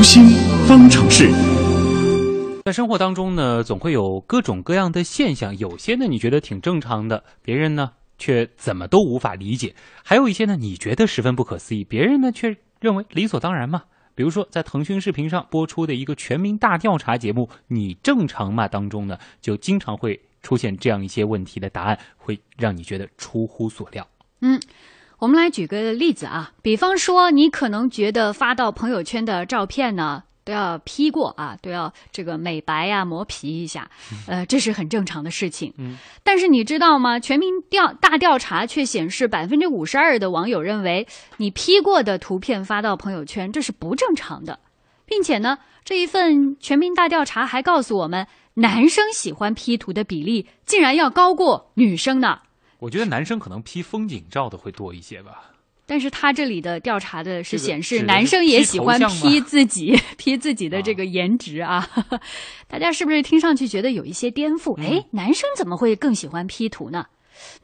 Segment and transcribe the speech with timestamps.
[0.00, 0.30] 读心
[0.66, 1.30] 方程式。
[2.64, 13.82] 在生活当中呢，总会有各种各样的现象，有些呢你觉得挺正常的，别人呢却怎么都无法理解；还有一些呢你觉得十分不可思议，别人呢却认为理所当然嘛。
[14.14, 24.08] 比如说，在腾讯视频上播出的一个全民大调查节目《你正常吗》当中呢，就经常会出现这样一些问题的答案，会让你觉得出乎所料。
[24.40, 24.58] 嗯，
[25.20, 30.24] 我们来举个例子啊，比方说，你可能觉得发到朋友圈的照片呢。
[30.42, 33.90] 都要 P 过啊，都要这个美白呀、磨皮一下，
[34.26, 35.72] 呃，这是很正常的事情。
[35.76, 37.20] 嗯，但是你知道吗？
[37.20, 41.06] 全民调大调查却显示，百分之五十二的网友认为，
[41.36, 44.58] 你 P 过的图片发到朋友圈，这是不正常的，
[45.04, 52.40] 并且呢，这一份全民大调查还告诉我们，男生喜欢 P 图的比例竟然要高过女生呢。
[52.80, 55.52] 我觉得男生可能 P 风景照的会多一些吧。
[55.86, 61.88] 但是他这里的调查的是显示，男生也喜欢 P 自己 P 自己的这个颜值啊，
[62.68, 64.78] 大家是不是听上去觉得有一些颠覆？
[64.78, 67.06] 嗯哎，男生怎么会更喜欢 P 图呢？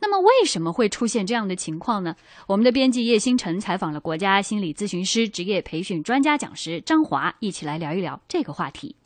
[0.00, 2.16] 那么为什么会出现这样的情况呢？
[2.48, 8.96] 我们的编辑叶星辰采访了国家心理咨询师、职业培训专家讲师张华，一起来聊一聊这个话题。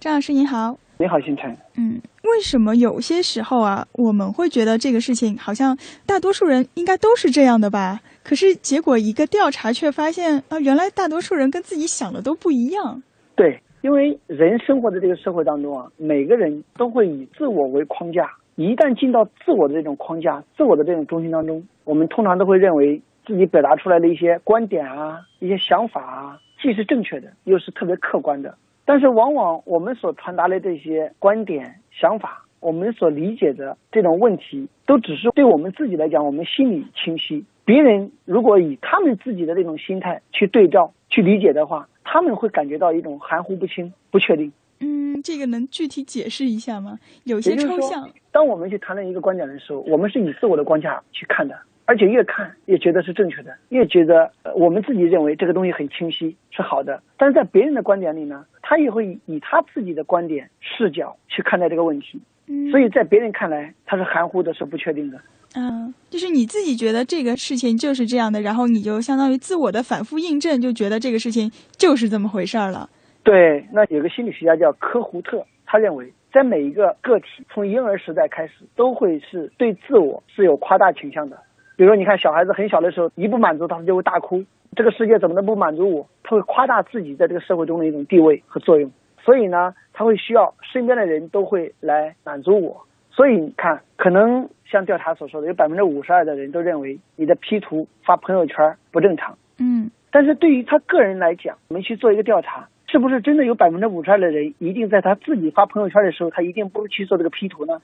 [0.00, 1.50] 张老师您好，你好，星辰。
[1.76, 7.98] 嗯，为什么有些时候啊，我们会觉得这个事情好像大多数人应该都是这样的吧？
[8.22, 13.02] 可是结果一个调查却发现啊，原来大多数人跟自己想的都不一样。
[13.34, 18.30] 对，因为人生活在这个社会当中啊，每个人都会以自我为框架。
[18.54, 28.54] 一旦进到自我的这种框架、自我的这种中心当中，我们通常都会认为自己表达出来的一些观点啊、一些想法啊，既是正确的，又是特别客观的。
[28.88, 37.44] 但是往往我们所传达的这些观点、想法，我们所理解的这种问题，都只是对我们自己来讲，我们心里清晰。
[37.66, 44.50] 别人如果以他们自己的这种心态去对照、去理解的话，他们会感觉到一种含糊不清、不确定。
[44.80, 46.98] 嗯，这个能具体解释一下吗？
[47.24, 48.08] 有些抽象。
[48.32, 51.54] 当我们去谈论一个观点的时候，我们是以自我的框架去看的，
[51.88, 57.02] 而且越看越觉得是正确的，越觉得呃我们自己认为这个东西很清晰是好的。
[57.16, 65.18] 但是在别人的观点里呢，他也会以以他自己的观点视角去看待这个问题，嗯，所以在别人看来，他是含糊的，是不确定的。
[65.56, 72.90] 嗯，就是你自己觉得这个事情就是这样的，然后你就相当于自我的反复印证，就觉得这个事情就是这么回事儿了。
[73.22, 81.38] 对，那有个心理学家叫科胡特，他认为在每一个个体从婴儿时代开始，都会是对自我是有夸大倾向的。
[81.78, 84.42] 比如说，你看小孩子很小的时候，一不满足他就会大哭，
[84.74, 86.08] 这个世界怎么能不满足我？
[86.24, 88.90] 他会夸大自己在这个社会中的一种地位和作用，
[89.20, 92.84] 所以呢，他会需要身边的人都会来满足我。
[93.12, 99.38] 所以你看，可能像调查所说的，有百分之五十二的人都认为你的 P 图发朋友圈不正常。
[99.60, 107.80] 嗯但是对于他个人来讲，我们去做一个调查，是不是真的有百分之五十二的人一定在他自己发朋友圈的时候，他一定不会去做这个 P 图呢？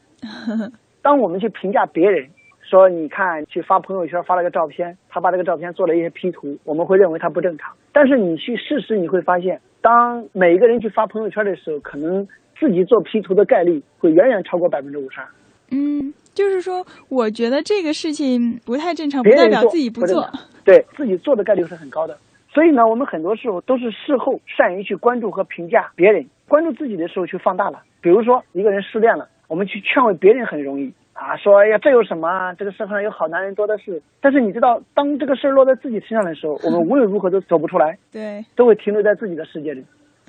[1.00, 2.30] 当我们去评价别人，
[2.74, 7.72] 说你看去发朋友圈发了个照片，他把这个照片做了一些 P 图，我们会认为他不正常。
[7.92, 12.26] 但是你去事实你会发现，当每一个人去发朋友圈的时候，可能
[12.58, 15.28] 自己做 P 图的概率会远远超过百分之五十二。
[15.70, 20.28] 嗯，就是说，我觉得这个事情不太正常，不代表自己做不做。
[20.64, 22.18] 对自己做的概率是很高的。
[22.52, 27.82] 所以呢，我们很多时候都是事后善于去关注和评价别人，关注自己的时候去放大了。
[28.00, 34.02] 比如说一个人失恋了，我们去劝慰别人很容易啊，说哎呀这有什么啊，这个社会上有好男人多的是。
[34.20, 39.84] 但是你知道，当这个事儿落在自己身上的时候，我们无论如何都走不出来， 对，都会停留在自己的世界里。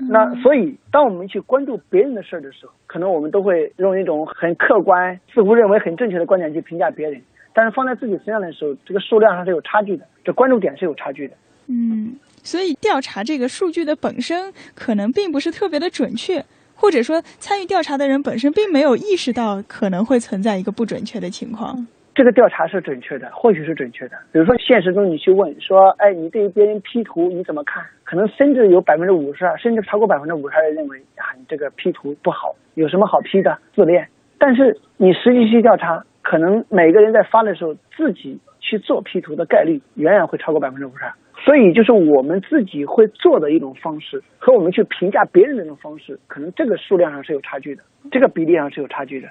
[0.10, 7.22] 那所以，当我们去关注别人的事儿的时候，可能我们都会用一种很客观、似乎认为很正确的观点去评价别人。
[7.54, 11.34] 但是放在自己身上的时候，这个数量上是有差距的，这关注点是有差距的。
[11.68, 12.14] 嗯，
[12.44, 16.44] 所以调查这个数据的本身可能并不是特别的准确，
[16.76, 21.88] 或者说参与调查的人本身并没有意识到可能会存在一个不准确的情况。
[22.14, 24.16] 这个调查是准确的，或许是准确的。
[24.32, 27.84] 比如说，现实中你去问说，哎，你对于别人 P 图你怎么看？
[28.06, 33.58] 可能甚至有百分之五十二，甚至超过百分之五十二的认为啊，你这个 P 图不好，有什么好 P 的？
[33.76, 34.08] 自恋。
[34.38, 41.12] 但是你实际去调查，可能每个人在发的时候，自己去做 P 图的概率远远会超过百分之五十二。
[41.46, 49.30] 所以，就是我们自己会做的一种方式，和我们去评价别人的一种方式，可能这个数量上是有差距的，这个比例上是有差距的。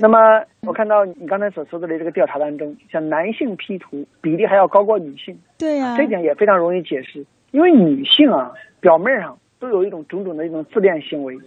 [0.00, 0.18] 那么，
[0.66, 11.38] 我看到你刚才所说的这个调查当中，像男性 P 图比例还要高过女性，对呀、这点也非常容易解释，因为女性啊，表面上都有一种种种的一种自恋行为，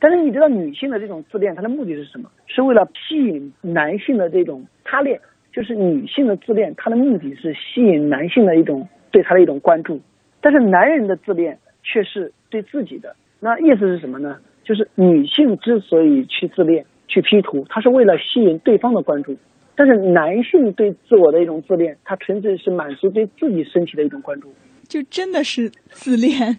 [0.00, 2.30] 但是你知道女性的这种自恋，它的目的是什么？
[2.46, 5.20] 是为了吸引男性的这种他恋，
[5.52, 10.02] 就是女性的自恋，它的目的是吸引男性的一种对他的一种关注，
[10.42, 13.16] 但是男人的自恋却是对自己的。
[13.40, 14.36] 那意思是什么呢？
[14.62, 19.32] 就是女性之所以去自恋、去 P 图，她是为了吸引对方的关注；
[19.74, 24.52] 但是男性对自我的一种自恋，他纯粹是满足对自己身体的一种关注。
[24.86, 26.58] 就真的是自恋，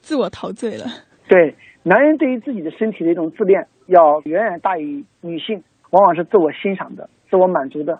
[0.00, 0.84] 自我陶醉了。
[1.26, 5.60] 对，男人对于自己的身体的一种自恋，要远远大于女性，
[5.90, 7.98] 往往是自我欣赏的、自我满足的，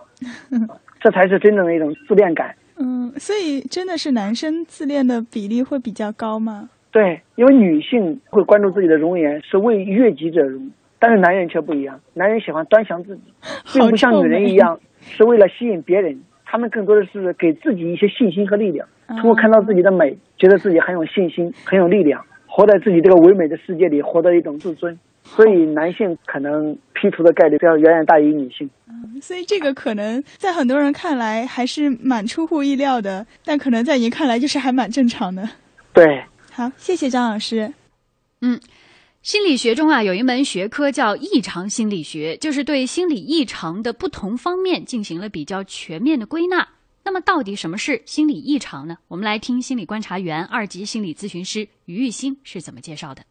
[1.03, 2.55] 这才是真正的一种自恋感。
[2.81, 6.71] 嗯，所以真的是男生自恋的比例会比较高吗？
[6.91, 13.23] 对，因为女性会关注自己的容颜是为悦己者容，但是男人却不一样，男人喜欢端详自己，
[13.75, 24.99] 并不像女人一样是为了吸引别人，他们更多的是给自己一些信心和力量，通过看到自己的美，觉得自己很有信心、很有力量，活在自己这个唯美的世界里，获得一种自尊。
[25.37, 28.69] 所以男性可能 P 图的概率要远远大于女性。
[28.89, 35.49] 嗯，所以这个可能在很多人看来还是蛮出乎意料的，但可能在您看来就是还蛮正常的。
[35.93, 37.73] 对，好，谢谢张老师。
[38.41, 38.59] 嗯，
[39.23, 46.67] 心理学中啊有一门学科叫异常心理学，就是对心理异常的不同方面进行了比较全面的归纳。
[47.05, 48.99] 那么到底什么是心理异常呢？
[49.09, 53.23] 我们来听心理观察员、二级心理咨询师于玉兴是怎么介绍的。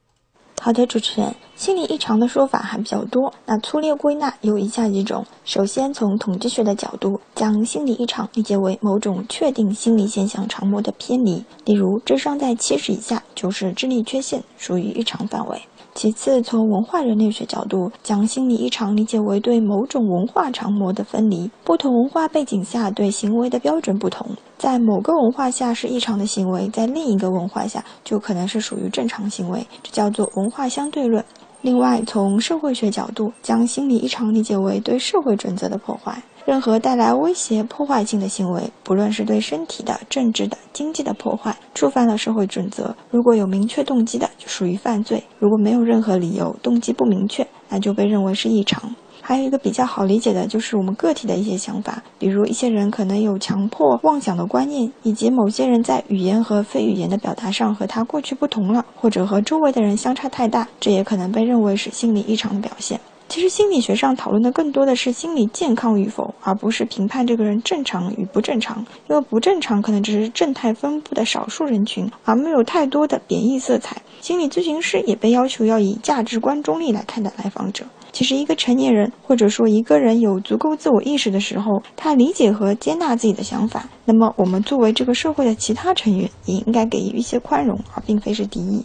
[0.67, 3.33] 好的，主持人，心理异常的说法还比较多。
[3.45, 15.61] 那粗略归纳有以下几种：首先，从统计学的角度，将心理异常理解为某种确定心理现象常模的偏离，例如智商在七十以下就是智力缺陷，属于异常范围。
[15.97, 21.49] 其次，从文化人类学角度，将心理异常理解为对某种文化常模的分离。
[21.63, 24.27] 不同文化背景下对行为的标准不同，
[24.59, 31.25] 在某个文化下是异常的行为，在另一个文化下就可能是属于正常行为，这叫做文化相对论。
[31.61, 36.21] 另外，从社会学角度，将心理异常理解为对社会准则的破坏。
[36.45, 42.95] 任何带来威胁、破坏性的行为，不论是对身体的、政治的、经济的破坏，触犯了社会准则。
[43.11, 48.95] 如果有明确动机的，就属于犯罪；如果没有任何理由，动机不明确，那就被认为是异常。
[49.21, 62.99] 还有一个比较好理解的，就是我们个体的一些想法，比如一些人可能有强迫妄想的观念，以及某些人在语言和非语言的表达上和他过去不同了，或者和周围的人相差太大，这也可能被认为是心理异常的表现。
[63.29, 68.85] 其实心理学上讨论的更多的是心理健康与否，而不是评判这个人正常与不正常。
[69.09, 74.01] 因为不正常可能只是正态分布的少数人群，而没有太多的贬义色彩。
[74.21, 77.83] 心理咨询师也被要求要以价值观中立来看待来访者。
[78.17, 83.87] 其实，一个成年人或者说一个人有足够自我意识的时候，他理解和接纳自己的想法。
[84.05, 88.83] 那么，我们作为这个社会的其他成员，也应该给予一些宽容，而并非是敌意。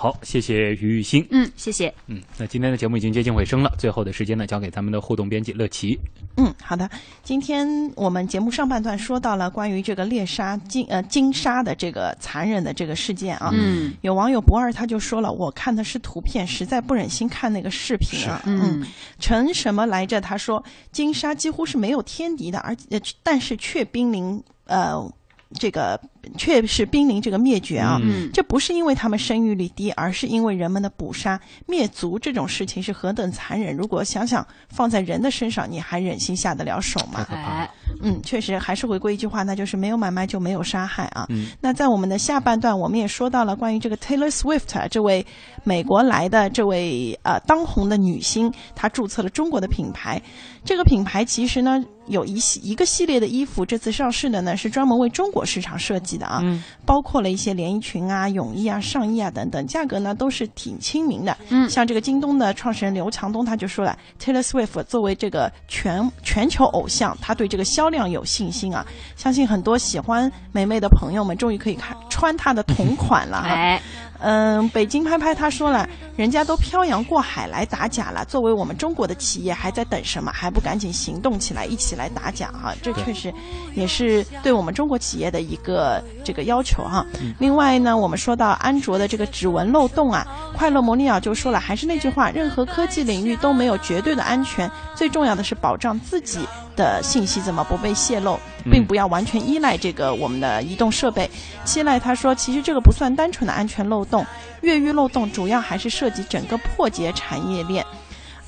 [0.00, 1.22] 好，谢谢于玉兴。
[1.30, 1.92] 嗯，谢谢。
[2.06, 5.94] 嗯，那今天的节目已经接近尾声了，最后的时间呢，交给咱们的互动编辑乐琪。
[6.38, 6.88] 嗯，好的。
[7.22, 13.50] 今天我们节目上半段说到了关于这个猎杀金呃金沙的这个残忍的这个事件啊。
[13.52, 18.40] 嗯，有网友不二他就说了，我看的是图片，实在不忍心看那个视频啊。
[18.46, 18.82] 嗯，
[19.18, 20.18] 陈什么来着？
[20.18, 25.12] 他说金沙几乎是没有天敌的，而呃但是却濒临呃。
[25.58, 26.00] 这个
[26.38, 27.98] 确实濒临这个灭绝啊！
[28.02, 33.76] 嗯这不是因为他们生育率低，而是因为人们的捕杀灭族这种事情是何等残忍。
[33.76, 37.26] 如果想想放在人的身上，你还忍心下得了手吗？
[37.30, 37.68] 哎，
[38.00, 41.26] 嗯，确实还是回归一句话，那就是没有买卖就没有杀害啊。
[41.30, 45.26] 嗯那在我们的下半段，我们也说到了关于这个 Taylor Swift 啊这位
[45.64, 50.22] 美国来的这位呃当红的女星，她注册了中国的品牌。
[50.64, 61.36] 这个品牌其实呢有一系一个系列的衣服，这次上市的呢是专门为中国市场设计的啊，嗯包括了一些连衣裙啊、泳衣啊、上衣啊等等，价格呢都是挺亲民的。
[61.48, 68.84] 嗯像这个京东的创始人刘强东他就说了，Taylor Swift 作为这个全全球偶像，他对这个销量有信心啊，
[69.16, 73.48] 相信很多喜欢梅梅的朋友们终于可以看穿她的同款了哈。
[73.54, 73.80] 哎，
[74.18, 80.32] 嗯，北京拍拍他说了，人家都漂洋过海来打假了，作为我们中国的企业，还在等什么？
[80.32, 82.74] 还不赶紧行动起来，一起来打假哈！
[82.82, 83.32] 这确实
[83.74, 87.04] 也是对我们中国企业的一个这个要求哈。
[87.38, 90.26] 另外呢，我们说到安卓的这个指纹漏洞啊，
[90.56, 96.40] 快乐魔力鸟就说了，还是那句话，任何科技领域都没有绝对的安全，最重要的是保障自己
[96.76, 98.38] 的信息怎么不被泄露，
[98.70, 101.30] 并不要完全依赖这个我们的移动设备。
[101.64, 104.24] 七赖他说，其实这个不算单纯的安全漏洞，
[104.62, 107.84] 越狱漏洞主要还是涉及整个破解产业链。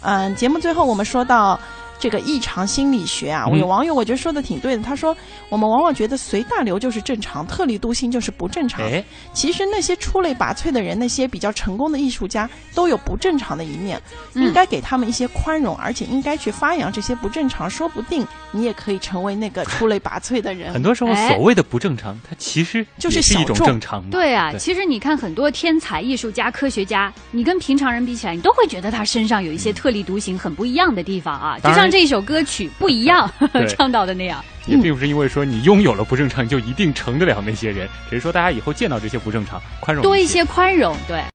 [0.00, 1.58] 嗯，节目最后我们说到。
[2.02, 3.46] 这个异常心理学啊。
[3.52, 5.16] 有网友我觉得说的挺对的，他说
[5.48, 8.84] 我们往往觉得随大流就是正常，特立独行就是不正常。
[8.84, 14.02] 哎，其实那些出类拔萃的人，那些比较成功的艺术家都有不正常的一面，
[14.34, 20.72] 嗯应该给他们一些宽容，而且应该去发扬这些不正常，说不定你也可以成为那个出类拔萃的人。
[20.74, 24.02] 很多时候哎所谓的不正常，它其实就是一种小众正常。
[24.10, 31.58] 对啊，其实你看很多天才艺术家、科学家，你跟平常人比起来，你都会觉得他身上有一些特立独行、很不一样的地方啊。
[31.58, 34.42] 就像这首歌曲《不一样对》 唱到的那样。
[34.66, 41.22] 也并不是因为说你拥有了不正常就一定成得了那些人，只是说大家以后见到这些不正常，宽容多一些些宽容，对。